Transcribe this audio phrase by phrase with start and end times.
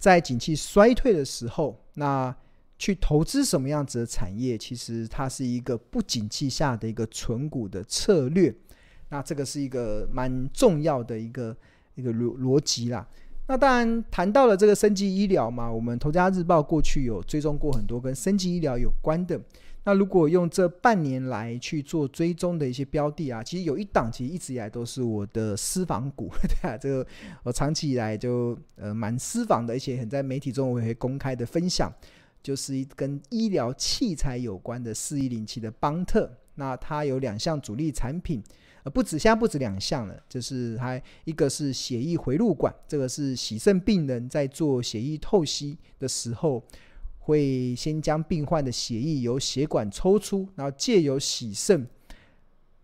[0.00, 2.34] 在景气衰退的时候，那
[2.78, 8.52] 去投资什么样子的产业，其实它是一个不景气下的一个存股的策略。
[9.10, 11.54] 那这个是一个蛮重要的一个
[11.96, 13.06] 一个逻逻辑啦。
[13.50, 19.40] 那当然谈到了这个生级医疗嘛，我们《头家日报》过去有追踪过很多跟生级医疗有关的。
[19.82, 27.04] 那如果用这半年来去做追踪的一些标的啊，其实有一档其实一直以来都是我的私房股， 对啊，这个
[27.42, 31.92] 我长期以来就呃蛮私房的，而且很在媒体中我也会公开的分享，
[32.40, 38.40] 就是一跟医疗器材有关的四一零七的邦特，那它有两项主力产品，
[38.82, 46.62] 呃不止现在不止两项了，就是它一个是血液回路管，这个是洗肾病人在做血液透析的时候。
[47.22, 51.86] 会先将病患的血液由血管抽出，然后借由洗肾，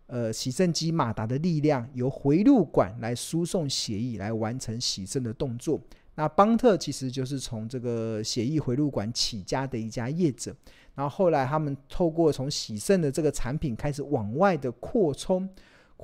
[0.06, 5.80] 呃，洗肾机马达的力量，由回路管来输送血液，来完成洗肾的动作。
[6.14, 10.54] 那邦特其实就是从这个血液回路管起家的一家业者，
[10.94, 15.48] 然后后来他们透过从洗肾的这个产品开始往外的扩充。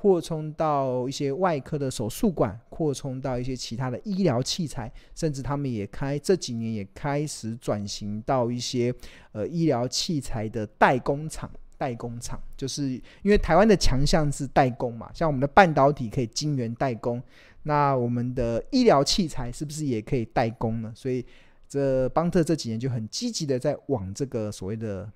[0.03, 8.93] 扩充到一些外科的手术馆，扩充到一些其他的医疗器材，甚至他们也开这几年也开始转型到一些
[9.31, 11.49] 呃医疗器材的代工厂。
[11.77, 12.89] 代工厂就是
[13.21, 17.23] 因为台湾的强项是代工嘛，像我们的半导体可以晶圆代工，
[17.61, 20.91] 那我们的医疗器材是不是也可以代工呢？
[20.93, 21.25] 所以
[21.69, 25.09] 这邦特这几年就很积极的在往这个所谓的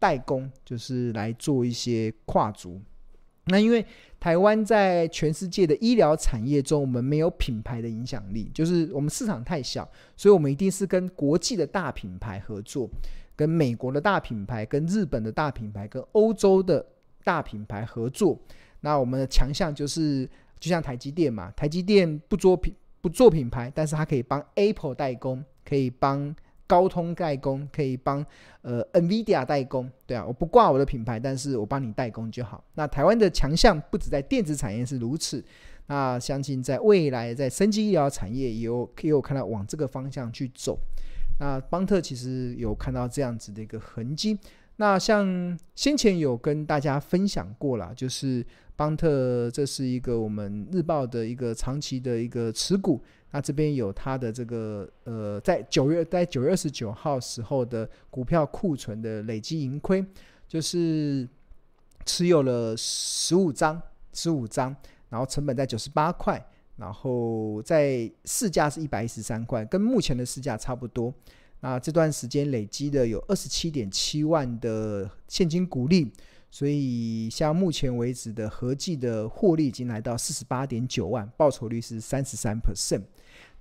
[0.00, 2.80] 代工，就是来做一些跨足。
[3.46, 3.84] 那因为
[4.22, 9.82] 台湾在全世界的医疗产业中，我们没有品牌的影响力，就是我们市场太小，
[10.16, 12.88] 所以我们一定是跟国际的大品牌合作，
[13.34, 16.86] 跟美国的大品牌、跟日本的大品牌、跟欧洲的
[17.24, 18.38] 大品牌合作。
[18.78, 20.24] 那我们的强项就是，
[20.60, 26.32] 就像台积电嘛，台积电不做品不做品牌，但是它可以帮 Apple 代工，可以帮。
[26.72, 28.24] 高通代工可以帮
[28.62, 32.64] 呃 NVIDIA 代工，对啊，我不挂我的品牌，但是我帮你代工就好。
[32.76, 35.44] 那台湾的强项不止在电子产业是如此，
[35.88, 40.78] 那相信在未来在生技医疗产业也有也有看到往这个方向去走。
[41.38, 44.38] 那邦特其实有看到这样子的一个痕迹。
[44.76, 48.42] 那像先前有跟大家分享过了，就是
[48.74, 53.02] 邦特这是一个我们日报的一个长期的一个持股。
[53.32, 60.04] 那这边有它的这个呃，在九月在九月二十九号时候的股票库存的累积盈亏，
[60.46, 61.28] 就是
[62.06, 63.82] 持有了十五张，
[64.12, 64.76] 十五张，
[65.08, 66.40] 然后成本在九十八块，
[66.76, 71.12] 然后在市价是一百一十三块，跟目前的市价差不多。
[71.60, 76.12] 那这段时间累积的有二十七点七万的现金股利。
[76.54, 83.00] 所以，像目前为止的合计的获利已经来到四十八点九万，报酬率是三十三 percent。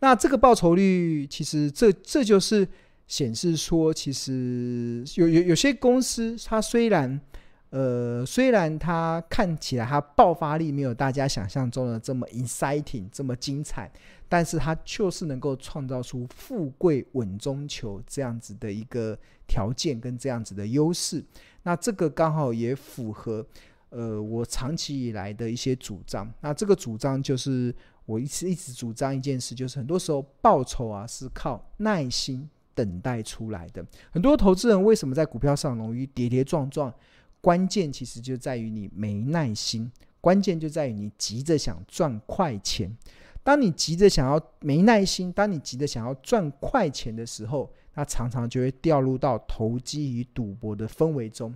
[0.01, 2.67] 那这个报酬率，其实这这就是
[3.07, 7.21] 显示说，其实有有有些公司，它虽然
[7.69, 13.91] 呃虽然它看起来它爆发力没有大家想象中的这么 exciting 这么精彩，
[14.27, 19.17] 但是它就是能够创造出富贵稳中求这样子的一个
[19.47, 21.23] 条件跟这样子的优势。
[21.63, 23.45] 那这个刚好也符合，
[23.89, 26.27] 呃，我长期以来的一些主张。
[26.41, 27.71] 那这个主张就是
[28.11, 33.85] 我一直一直主张一件事，就是很多时候报酬啊是靠耐心等待出来的。
[34.11, 36.93] 很多投资人为什么在股票上容易跌跌撞撞？
[37.39, 39.89] 关键其实就在于你没耐心，
[40.19, 42.95] 关键就在于你急着想赚快钱。
[43.43, 51.55] 当你急着想要没耐心，当你急着想要赚快钱的时候，那常常就会掉入到投机与赌博的氛围中。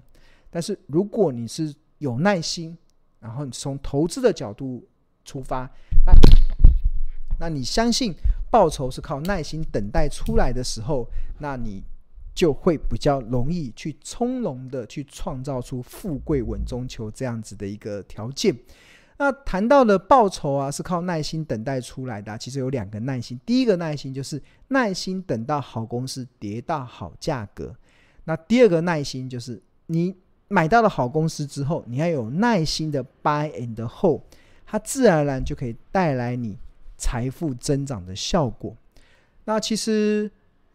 [0.50, 2.76] 但是如果你是有耐心，
[3.20, 4.84] 然后你从投资的角度
[5.24, 5.70] 出发，
[6.06, 6.14] 那
[7.40, 8.14] 那你相信
[8.50, 11.08] 报酬是靠耐心等待出来的时候，
[11.40, 11.84] 那你
[12.34, 18.56] 就会比较容易去从容的去创造出富贵稳中求这样子的一个条件。
[19.18, 22.38] 那谈到的报酬啊，是靠耐心等待出来的。
[22.38, 27.74] 其实有两个耐心，第一个耐心就是耐心等到好公司跌到好价格。
[28.26, 30.14] 那第二个耐心就是你
[30.50, 34.22] 买到了好公司之后，你要有耐心的 buy and hold，
[34.66, 36.58] 它自然而然就可以带来你
[36.98, 38.76] 财富增长的效果。
[39.46, 40.30] 那其实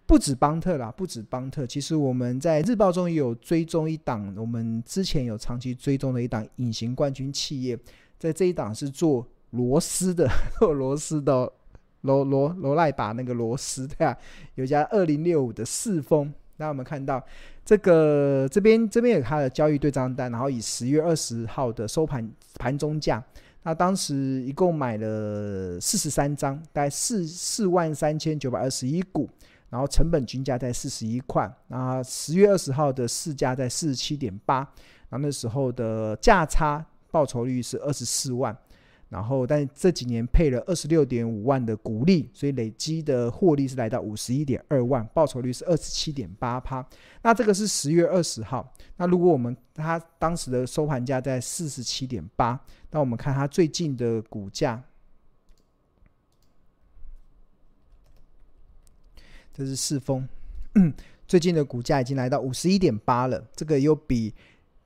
[0.07, 7.79] 不止邦特啦，不止邦特，其实我们在日报中也有追踪一档，我们之前有长期追踪的一档隐形冠军企业。
[8.19, 10.29] 在这一档是做螺丝的，
[10.61, 11.51] 做螺丝的
[12.03, 14.17] 螺螺螺赖把那个螺丝对啊，
[14.57, 17.25] 有家二零六五的四丰，那我们看到
[17.65, 23.25] 这个这边这边有它的交易对账单，然后以十月二十号的收盘盘中价，
[23.63, 29.29] 他当时一共买了四十三张，大概四四万三千九百二十一股，
[29.69, 34.59] 然后成本均价在四十一块，那十月二十号的市价在四十七点八，
[35.09, 38.57] 然后那时候的价差报酬率是二十四万。
[39.11, 46.87] 然后，但这几年配了二十六点五万的股利，所以累积的获利是来到五十一点二万，报酬率是二十七点八趴。
[47.23, 48.73] 那这个是十月二十号。
[48.99, 52.61] 那如果我们它当时的收盘价在四十七点八，
[52.93, 54.81] 那我们看它最近的股价，
[59.53, 60.29] 这是四丰，
[61.27, 64.33] 最近的股价已经来到五十一点八了，这个又比。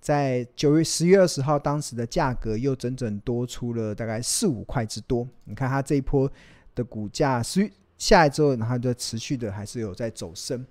[0.04, 5.26] 在九月十月二十号，当时的价格又整整多出了大概四五块之多。
[5.44, 6.30] 你看它这一波
[6.74, 10.62] 的股价，是下来之后，然后就持续的还是有在走升。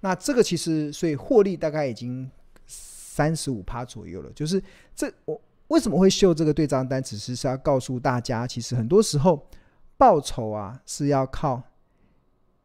[0.00, 2.30] 那这个其实，所以获利大概已经
[2.66, 4.30] 三十五趴左右了。
[4.34, 4.62] 就是
[4.94, 9.48] 这我为什么会秀这个对账单，只是是要告诉大家，其实很多时候
[9.96, 11.62] 报酬啊是要靠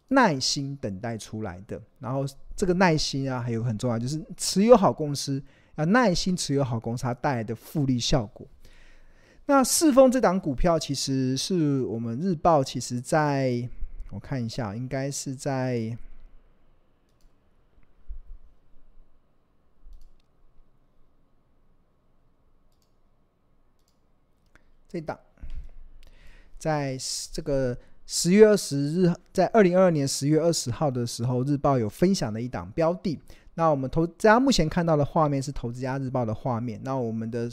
[0.09, 1.81] 耐心等待出来的。
[1.99, 5.41] 然后这个耐心啊，还有很重要，就是持有好公司。
[5.77, 8.45] 啊耐心持有好公司，它带来的复利效果。
[9.45, 13.69] 那四丰这档股票，其实是我们日报，其实在
[14.09, 15.95] 我看一下，应该是在
[24.89, 25.17] 这档，
[26.57, 26.97] 在
[27.31, 27.77] 这个
[28.07, 33.19] 十月二十日，在二零二二年十月二十号的时候，日报有分享的一档标的。
[33.57, 36.79] 那我们投大家目前看到的画面是《投资家日报》的画面。
[36.83, 37.49] 那我们的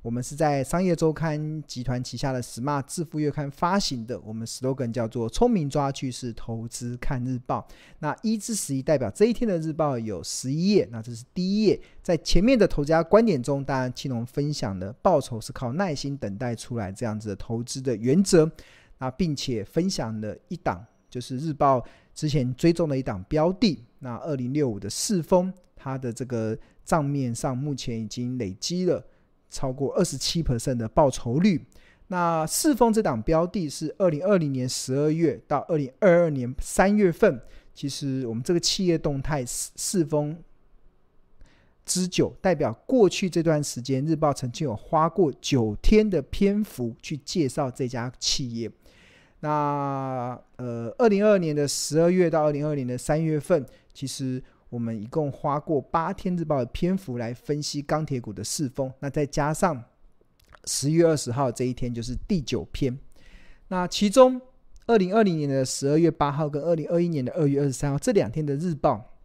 [0.00, 4.18] 我们是在商业周刊集团旗下的 Smart 致富月刊发行的。
[4.20, 7.66] 我们 slogan 叫做“聪明抓趋势，投资看日报”。
[7.98, 10.88] 那一至十一代表这一天的日报有十一页。
[10.92, 18.48] 那这是第一页，在前面的投资家观点中，当然青龙分享的报酬是靠耐心等待出来这样子的投资的原则。
[18.98, 21.84] 那并且分享了一档，就是日报
[22.14, 23.84] 之前追踪的一档标的。
[24.00, 29.04] 那二零六五的四丰，它的这个账面上目前已经累积了
[29.50, 31.64] 超过二十七 percent 的报酬率。
[32.08, 37.40] 那四丰这档标的是二零二零年十二月到二零二二年三月份，
[37.72, 40.36] 其实我们这个企业动态四四丰
[41.84, 48.70] 之久，代表过去这段时间日报曾经有花过九天的篇幅去介绍这家企业。
[49.40, 53.64] 那呃，二零二二年的十二月到二零二二年的三月份。
[53.92, 59.82] 其实我们一共花过八天日报的篇幅来分析钢铁股的四风，那再加上
[60.66, 62.98] 十月二十号这一天就是第九篇。
[63.68, 64.40] 那其中
[64.86, 69.16] 二零二零年的十二月八号跟二零二一年的二月二十三号这两天的日报，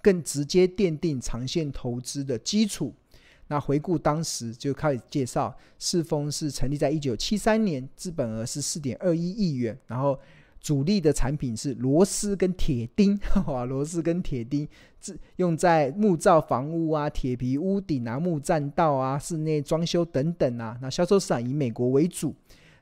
[0.00, 2.94] 更直接奠定长线投资的基础。
[3.48, 10.18] 那回顾当时就开始介绍，世丰是成立在一九七三年，资本额是四点二一亿元，然后。
[10.60, 14.68] 主力的产品是螺丝跟铁钉， 哇，螺丝跟铁钉，
[15.36, 20.76] 用在木造房屋啊、铁皮屋顶啊、木栈道啊、室内装修等等啊。
[20.82, 22.34] 那销售市场以美国为主，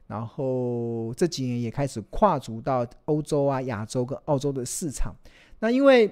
[0.06, 5.14] 然后这几年也开始跨足到欧洲啊、亚洲跟澳洲的市场。
[5.60, 6.10] 那因为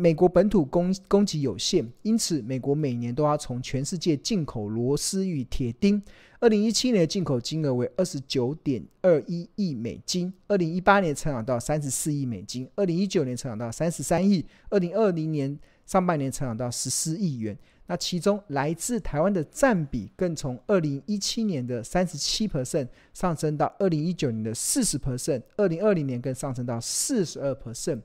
[0.00, 6.02] 美国本土供供给有限，因此美国每年都要从全世界进口螺丝与铁钉。
[6.40, 17.54] 二零一七年的进口金额为二十九点二一亿美金，二零一八年成长到三十四亿美金，二零一九年成长到三十三亿，二零二零年上半年成长到十四亿元。
[17.86, 28.00] 那其中来自台湾的占比更从二零一七年的三十七 percent 上升到二零一九年的四十 percent，二零二零年更上升到四十二 percent。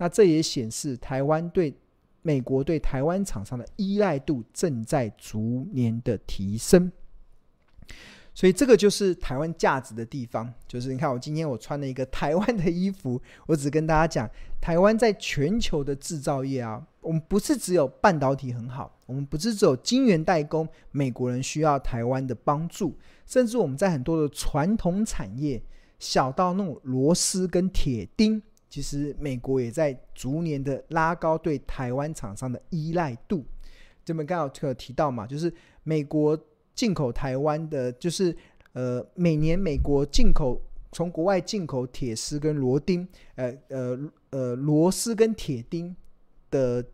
[0.00, 1.74] 那这也显示台湾对
[2.22, 6.90] 美国对台湾厂商的依赖度正在逐年的提升，
[8.32, 10.50] 所以这个就是台湾价值的地方。
[10.66, 25.62] 就是你看，我今天我穿了一个台湾的衣服，我只跟大家讲，台湾在全球的制造业啊，我们不是只有半导体很好，我们不是只有晶圆代工，美国人需要台湾的帮助，甚至我们在很多的传统产业，
[25.98, 28.42] 小到那种螺丝跟铁钉。
[28.70, 33.44] 其实美国也在逐年的拉高对台湾厂商的依赖度。
[34.02, 36.38] 这边刚好有提到嘛，就是美国
[36.74, 38.34] 进口台湾的，就是
[38.72, 40.58] 呃每年美国进口
[40.92, 43.98] 从国外进口铁丝跟螺钉，呃呃
[44.30, 45.94] 呃螺丝跟铁钉
[46.50, 46.84] 的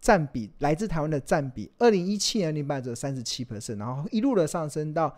[0.00, 5.14] 占比，来自台湾的占比，二零一七年零八折三十七 percent，然后一路的上升到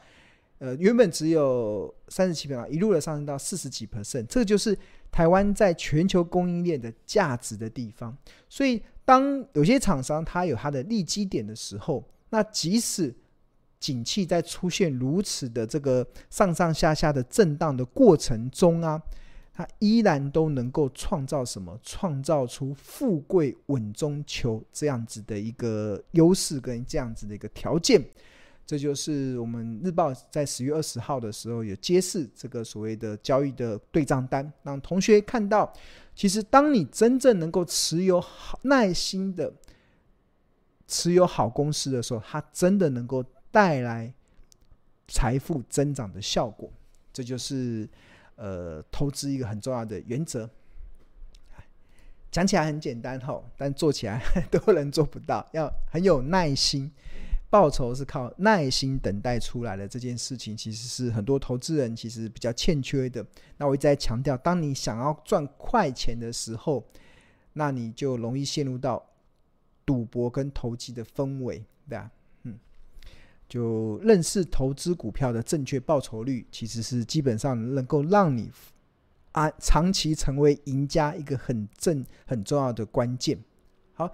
[0.59, 4.77] 呃原本只有三十七 percent，一路的上升到四十几 percent，这个就是。
[5.13, 8.15] 台湾在全球供应链的价值的地方，
[8.51, 13.15] 所以当有些厂商它有它的利基点的时候，那即使
[13.81, 19.01] 景气在出现如此的这个上上下下的震荡的过程中啊，
[19.55, 21.81] 它依然都能够创造什么？
[21.83, 28.05] 创造出富贵稳中求这样子的一个优势跟这样子的一个条件。
[28.67, 35.73] 这就是我们日报在十月二十号的时候有揭示这个所谓的交易的对账单，让同学看到，
[36.17, 39.53] 其实当你真正能够持有好耐心的
[40.89, 44.13] 持有好公司的时候，它真的能够带来
[45.07, 46.69] 财富增长的效果。
[47.13, 47.89] 这就是
[48.35, 50.51] 呃投资一个很重要的原则。
[52.33, 56.91] 讲起来很简单吼，但做起来很多人做不到，要很有耐心。
[57.49, 63.25] 报酬是靠耐心等待出来的，这件事情其实是很多投资人其实比较欠缺的。
[63.57, 66.85] 那我一直在强调，当你想要赚快钱的时候，
[67.53, 69.05] 那你就容易陷入到
[69.85, 72.11] 赌博跟投机的氛围，对吧？
[72.43, 72.59] 嗯，
[73.49, 78.51] 就认识投资股票的正确报酬率，其实是基本上能够让你
[79.31, 83.39] 啊长期成为赢家一个很正很重要的关键。
[83.95, 84.11] 好。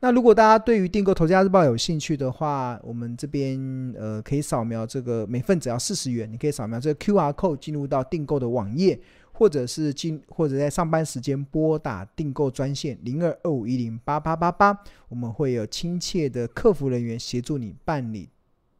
[0.00, 3.58] 那如果大家对于订购《投资家日报》有兴趣的话，我们这边
[3.98, 9.00] 呃可以扫描这个每份只要四十元，你可以扫描这个 QR code 进入到订购的网页，
[9.32, 18.28] 或者是进或者在上班时间拨打订购专线零二二五一零八八八八，我们会有亲切的客服人员协助你办理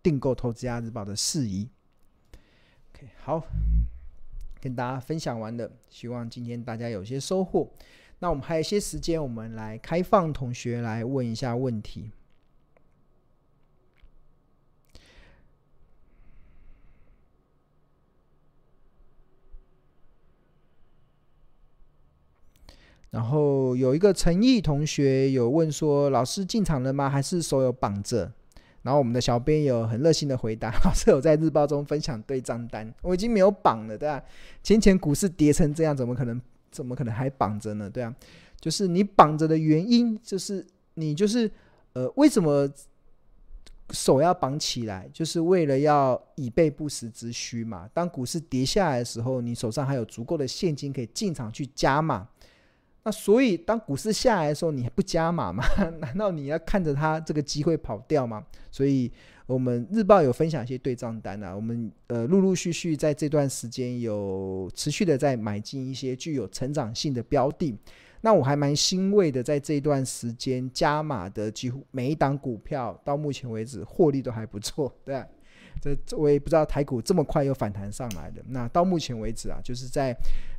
[0.02, 1.66] 订购《投资家日报》的事宜。
[2.92, 3.42] OK，好，
[4.60, 7.70] 跟大家分享完了，希望今天大家有些收获。
[8.18, 12.10] 那我们还有一些时间，我们来开放同学来问一下问题。
[23.10, 27.08] 然后有一个陈毅同学有问说：“老师进场了吗？
[27.08, 28.30] 还是手有绑着？”
[28.82, 34.22] 然后我们的小编有很热心的回答：“老师有在日报中分享对账单，我已经没有绑了，对吧？
[34.62, 36.40] 先前股市跌成这样，怎么可能？”
[36.76, 37.88] 怎么可能还绑着呢？
[37.88, 38.14] 对啊，
[38.60, 41.50] 就是你绑着的原因，就是你就是
[41.94, 42.68] 呃，为什么
[43.92, 45.08] 手要绑起来？
[45.10, 47.88] 就是为了要以备不时之需嘛。
[47.94, 52.28] 当股市跌下来的时候，你手上还有足够的现金可以进场去加码。
[53.04, 55.64] 那所以当股市下来的时候，你还不加码吗？
[56.00, 58.44] 难道你要看着它这个机会跑掉吗？
[58.70, 59.10] 所以。
[59.46, 67.78] 我们日报有分享一些对账单啊，我们呃陆陆续续在这段时间有持续的在买进一些具有成长性的标的，
[68.22, 75.24] 那我还蛮欣慰的，在这段时间加码的几乎每一档股票到目前为止获利都还不错， 对啊，
[75.80, 80.12] 这我也不知道台股这么快又反弹上来的，那到目前为止啊，就是在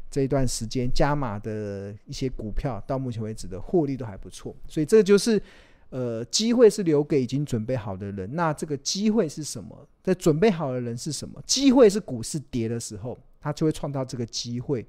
[0.10, 5.42] 这一段时间加码的一些股票到目前为止的获利都还不错，所以这就是。
[5.90, 8.30] 呃，机会是留给已经准备好的人。
[8.36, 9.88] 那这个机会是什么？
[10.04, 11.42] 在准备好的人是什么？
[11.46, 14.86] 机会是股市跌的时候，他就会创造这个机会。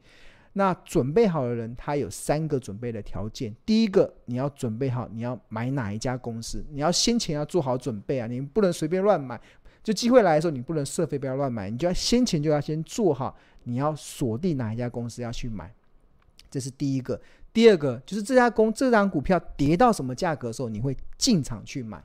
[0.54, 3.54] 那准备好的人，他有三个准备的条件。
[3.64, 9.40] 第一个，你要准备好你要买哪一家公司，你要先前要做好准备啊，你不能随便乱买。
[9.84, 15.72] 就机会来的时候，你不能设飞，不要乱买，你就要先前就要先做好，你要锁定哪一家公司要去买，
[16.50, 17.20] 这是第一个。
[17.58, 22.00] 第二个就是这家公这张股票跌到什么价格的时候，你会进场去买，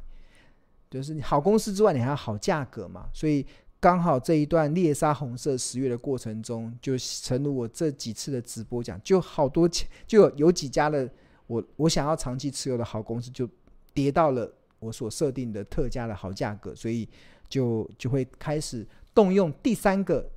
[0.89, 3.07] 就是好公司之外，你还要好价格嘛。
[3.13, 3.45] 所以
[3.79, 9.69] 刚好这一段猎杀红色十月的过程中，就成如我这几次的直播讲，就好多，
[10.07, 11.07] 就有几家的
[11.45, 13.47] 我我想要长期持有的好公司，就
[13.93, 17.07] 跌到了我所设定的特价的好价格，所以
[17.47, 18.83] 就就会开始
[19.13, 20.27] 动用第三个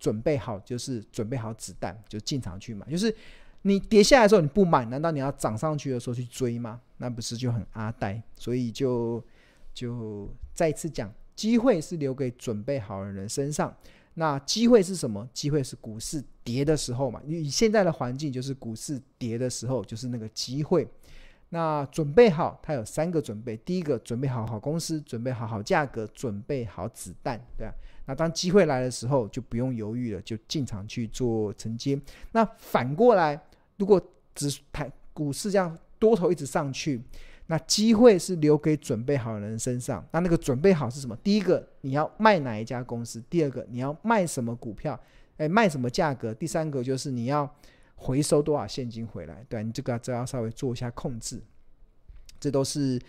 [0.00, 3.14] 准备好，就是准备好子弹，就进场去买，就是。
[3.66, 6.78] 你跌下来的时候你不买，难道你要涨上去的时候去追吗？
[6.98, 8.22] 那不是就很阿呆？
[8.36, 9.24] 所以就
[9.72, 13.74] 就再次讲，机会是留给准备好的人身上。
[14.12, 15.26] 那机会是什么？
[15.32, 17.22] 机会是股市跌的时候嘛。
[17.24, 20.86] 你现在的环境就是股市跌的时候，就是那个机会。
[21.48, 27.74] 那准备好，它有三个准备：第一个，准备好好公司，准备好好价格，准备好子弹，对吧？
[28.04, 31.98] 那当机会来的时候，就不用犹豫了，就进场去做承接。
[32.32, 33.40] 那反过来。
[33.76, 34.00] 如果
[34.34, 37.00] 只台股市这样多头一直上去，
[37.46, 40.04] 那机会是留给准备好的人身上。
[40.12, 41.16] 那那个准备好是什么？
[41.16, 43.22] 第一个，你要卖哪一家公司？
[43.28, 44.98] 第二个，你要卖什么股票？
[45.36, 46.32] 诶，卖什么价格？
[46.32, 47.48] 第三个就是你要
[47.96, 49.44] 回收多少现金回来？
[49.48, 51.40] 对，你这个就要稍微做一下控制。
[52.40, 53.00] 这都是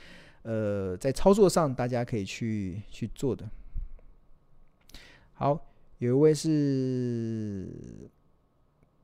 [0.44, 3.48] 呃在操作上大家可以去去做的。
[5.34, 5.60] 好，
[5.98, 7.70] 有一位是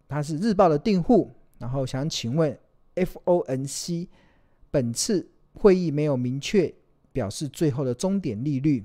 [0.07, 1.31] 他是日报的订户。
[1.61, 2.57] 然后想请问
[2.95, 4.07] ，FONC
[4.69, 6.73] 本次会议没有明确
[7.13, 8.83] 表示最后的终点利率，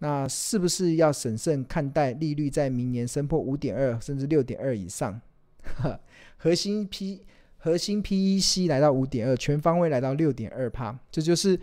[0.00, 5.20] 那是不是要审慎看待利率在明年升破五点二甚至六点二以上？
[6.36, 7.22] 核心 P
[7.56, 11.58] 核心 PEC 来到五点二，全方位来到六点二趴，这就是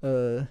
[0.00, 0.48] 呃。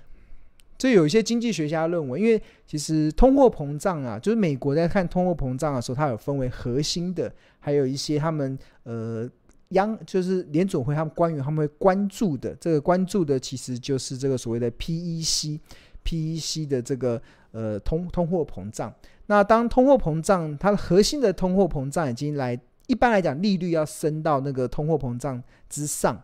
[0.77, 9.29] 这有一些经济学家认为，因为其实通货膨胀啊，就是美国在看通货膨胀的时候，它有分为核心的，还有一些他们呃
[9.69, 15.59] 央就是联总会他们官员他们会关注的，这个关注的其实就是这个所谓的 PEC
[16.03, 18.93] PEC 的这个呃通通货膨胀。
[19.27, 26.21] 那当通货膨胀它的核心的通货膨胀已经来，一般来讲利率要升到那个通货膨胀之上，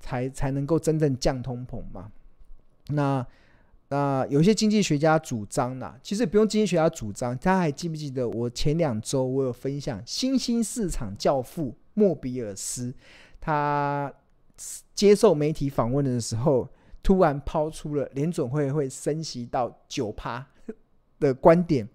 [0.00, 2.10] 才才能够真正降通膨嘛。
[2.88, 3.24] 那
[3.88, 12.92] 那有些经济学家主张呢，其实不用经济学家主张，大家还记不记得我前两周我有分享新兴市场教父莫比尔斯，
[13.40, 14.12] 他
[14.92, 16.68] 接受媒体访问的时候，
[17.00, 20.44] 突然抛出了联准会会升息到九趴
[21.20, 21.88] 的观点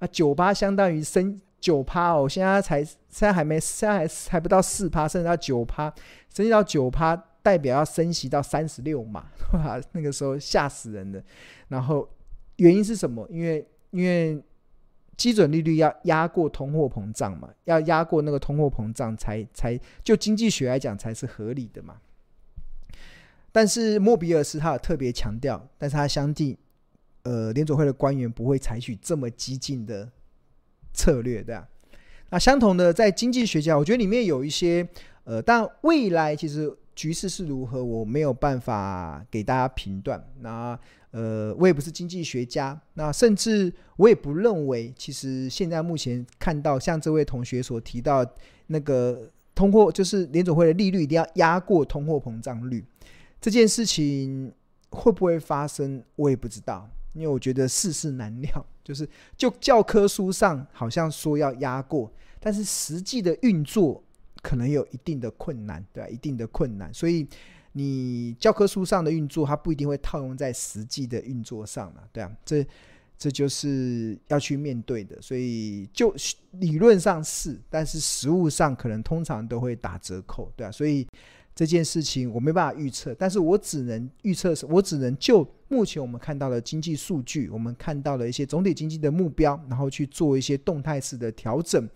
[0.00, 5.94] 啊，九趴相当于升九趴哦，现在才现在还没，现在还还不到四趴，甚至到九趴，
[6.34, 7.26] 升息到九趴。
[7.42, 11.22] 代表要升息到三十六码， 哇，那个时候吓死人了。
[11.68, 12.08] 然后
[12.56, 13.26] 原因是什么？
[13.30, 14.42] 因为因为
[15.16, 21.96] 基准利率要压过通货膨胀嘛，要压过那个通货膨胀才才就经济学来讲才是合理的嘛。
[23.52, 26.56] 但是莫比尔斯他有特别强调，但是他相信
[27.22, 30.10] 呃联准会的官员不会采取这么激进的
[30.92, 31.66] 策略，对啊。
[32.30, 34.86] 那相同的在经济学家，我觉得里面有一些
[35.24, 36.76] 呃，但未来其实。
[37.00, 40.22] 局势是如何，我没有办法给大家评断。
[40.40, 40.78] 那
[41.12, 48.22] 呃，我也不是经济学家，那甚至我也不认为，其实现在目前看到像这位同学所提到
[48.66, 52.84] 那个通货，就是联总会的利率一定要压过通货膨胀率
[53.40, 54.52] 这件事情
[54.90, 58.66] 会不会发生，我也不知道，因为我觉得世事难料。
[58.84, 59.08] 就是
[59.38, 64.04] 就教科书上好像说要压过，但是实际的运作。
[64.42, 66.08] 可能有一定的困难，对吧？
[66.08, 67.26] 一定的困难，所以
[67.72, 72.66] 你教科书上的运作，它不一定会套用在实际的运作上了，对啊，这
[73.16, 75.20] 这就是要去面对的。
[75.20, 76.14] 所以就
[76.52, 80.70] 理论上是，但是实物上可能通常都会打折扣，对啊。
[80.72, 81.06] 所以
[81.54, 91.86] 这件事情我没办法预测，但是我只能预测，我只能就目前我们看到的经济数据，我们看到的一些总体经济的目标，然后去做一些动态式的调整。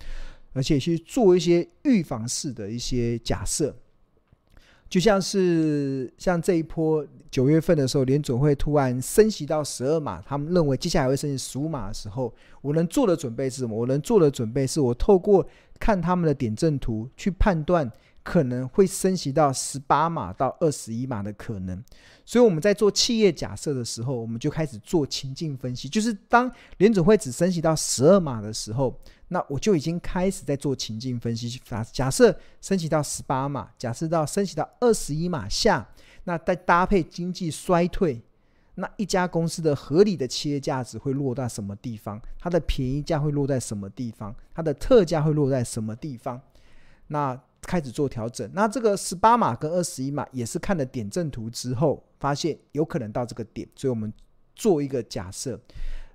[0.55, 3.77] 而且去做一些预防式的一些假设，
[4.89, 13.77] 就像是像这一波九月份的时候，联准会突然升息到十二码，他们认为接下来会升息十五码的时候，我能做的准备是什么？
[13.77, 15.45] 我能做的准备是我透过
[15.81, 17.91] 看他们的点阵图去判断
[18.25, 21.81] 可能会升息到十八码到二十一码的可能。
[22.25, 28.99] 所以我们在做企业假设的时候，我们就开始做情境分析，就是当联准会只升息到十二码的时候。
[29.29, 35.87] 那我就已经开始在做情境分析，假假设升息到十八码，假设到升息到二十一码下，
[36.25, 38.23] 那再搭配经济衰退，
[38.77, 42.21] 那一家公司的合理的企业价值会落在什么地方？
[42.39, 44.35] 它的便宜价会落在什么地方？
[44.55, 46.41] 它的特价会落在什么地方？
[47.09, 48.49] 那开始做调整。
[48.53, 54.13] 那这个十八码跟二十一码也是看了点阵图之后，发现有可能到这个点，所以我们
[54.55, 55.59] 做一个假设，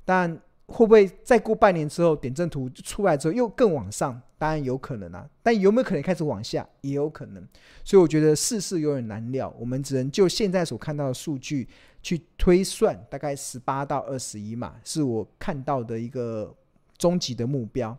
[0.05, 0.39] 但。
[0.71, 4.21] 会不会再过半年之后，点阵图出来之后又更往上？
[4.37, 6.63] 当然有可能啊，但有没有可能开始往下？
[6.81, 7.43] 也有可能。
[7.83, 11.67] 所以我觉得世事有点难料，我们只能就现在所看到的数据
[12.03, 16.55] 去推算，大概十八到二十一码，是我看到的一个
[16.99, 17.97] 终极的目标。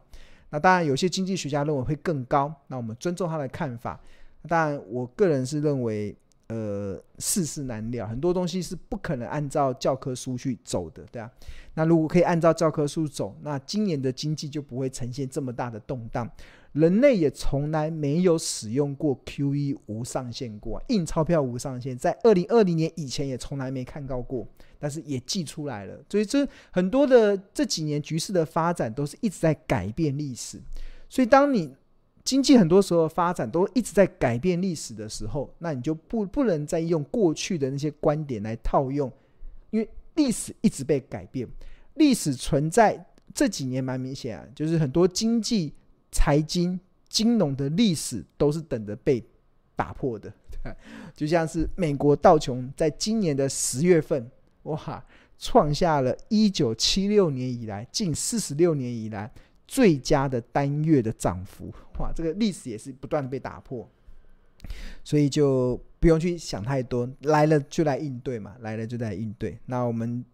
[0.50, 3.98] 那当然，有些经济学家认为会更高，那我们尊重他的看法。
[4.48, 6.14] 当然，我个人是认为。
[6.52, 11.30] 呃，世事难料，很多东西是不可能按照教科书去走的，对啊。
[11.74, 16.28] 那如果可以按照教科书走，那今年的经济就不会呈现这么大的动荡。
[16.72, 24.44] 人类也从来没有使用过 QE 无上限过，印钞票无上限，在二零二零年以前也从来没看到过，
[24.80, 25.96] 但是也记出来了。
[26.08, 30.60] 所以这很多的这几年局势的发展都是一直在改变历史。
[31.08, 31.72] 所以当你
[32.24, 39.12] 经济很多时候发展都一直在改变历史的时候，那你就不不能再用过去的那些观点来套用，
[39.70, 41.48] 因为历史一直被改变。
[41.94, 45.72] 历史存在这几年蛮明显啊，就是很多经济、
[46.12, 49.22] 财经、金融的历史都是等着被
[49.74, 50.32] 打破的。
[51.16, 54.30] 就像是美国道琼在今年的十月份，
[54.64, 55.04] 哇，
[55.38, 59.30] 创下了一九七六年以来近四十六年以来。
[59.72, 63.88] 最佳的单月的涨幅，哇，这个历史也是不断的被打破，
[65.04, 69.56] 所以就不用去想太多，来了就来应对嘛，来了就来应对。
[69.66, 70.24] 那我们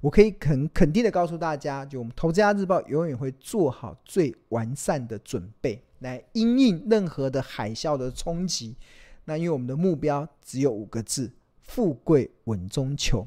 [0.00, 8.76] 我可以肯肯定的告诉大家，就我们投资家日报永远会做好最完善的准备，来因应任何的海啸的冲击。
[9.24, 13.26] 那因为我们的目标只有五个字：富贵稳中求。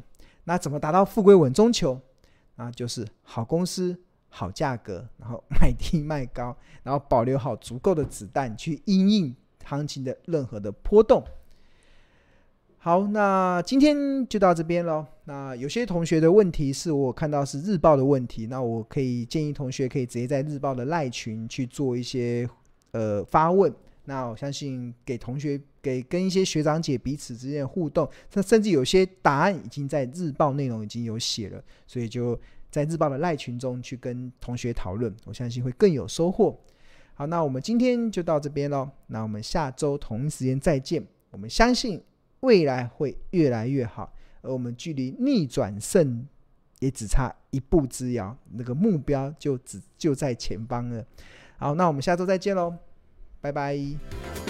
[0.50, 2.02] 那怎么达到富贵稳中求？
[2.56, 3.96] 那就是好公司、
[4.30, 11.24] 好价格，然后买低卖高，然后保留好足够的子弹去因应行情的任何的波动。
[12.80, 15.06] 好，那今天就到这边喽。
[15.26, 22.50] 那有些同学的问题是我看到是日报的问题，那我可以建议同学可以直接在日报的赖群去做一些
[22.94, 23.72] 呃发问。
[24.06, 32.40] 那我相信给同学给跟一些学长姐彼此之间的互动，那甚至有些答案已经在日报内容已经有写了，所以就
[32.70, 36.60] 在日报的赖群中去跟同学讨论，我相信会更有收获。
[37.14, 41.06] 好，那我们今天就到这边喽，那我们下周同一时间再见。
[41.32, 42.02] 我们相信
[42.40, 46.26] 未来会越来越好，而我们距离逆转胜
[46.80, 51.06] 也只差一步之遥，那个目标就只就在前方了。
[51.58, 52.74] 好，那我们下周再见喽。
[53.42, 54.49] 拜拜。